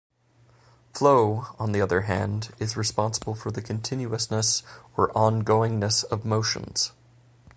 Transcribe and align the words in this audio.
Flow, 0.95 1.45
on 1.59 1.73
the 1.73 1.81
other 1.81 2.01
hand, 2.01 2.49
is 2.57 2.75
responsible 2.75 3.35
for 3.35 3.51
the 3.51 3.61
continuousness 3.61 4.63
or 4.97 5.09
ongoingness 5.13 6.03
of 6.05 6.25
motions. 6.25 6.91